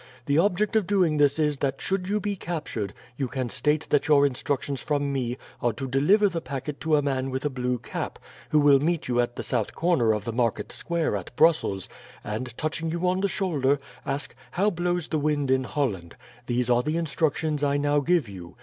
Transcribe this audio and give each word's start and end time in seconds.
The 0.25 0.39
object 0.39 0.75
of 0.75 0.87
doing 0.87 1.17
this 1.17 1.37
is, 1.37 1.57
that 1.57 1.79
should 1.79 2.09
you 2.09 2.19
be 2.19 2.35
captured, 2.35 2.91
you 3.17 3.27
can 3.27 3.49
state 3.51 3.87
that 3.91 4.07
your 4.07 4.25
instructions 4.25 4.81
from 4.81 5.13
me 5.13 5.37
are 5.61 5.73
to 5.73 5.87
deliver 5.87 6.27
the 6.27 6.41
packet 6.41 6.81
to 6.81 6.95
a 6.95 7.03
man 7.03 7.29
with 7.29 7.45
a 7.45 7.51
blue 7.51 7.77
cap, 7.77 8.17
who 8.49 8.57
will 8.57 8.79
meet 8.79 9.07
you 9.07 9.21
at 9.21 9.35
the 9.35 9.43
south 9.43 9.75
corner 9.75 10.11
of 10.11 10.25
the 10.25 10.33
Market 10.33 10.71
Square 10.71 11.17
at 11.17 11.35
Brussels, 11.35 11.87
and, 12.23 12.57
touching 12.57 12.89
you 12.89 13.07
on 13.07 13.21
the 13.21 13.27
shoulder, 13.29 13.79
ask 14.03 14.33
'How 14.49 14.71
blows 14.71 15.07
the 15.07 15.19
wind 15.19 15.51
in 15.51 15.65
Holland?' 15.65 16.15
These 16.47 16.67
are 16.67 16.81
the 16.81 16.97
instructions 16.97 17.63
I 17.63 17.77
now 17.77 17.99
give 17.99 18.27
you. 18.27 18.55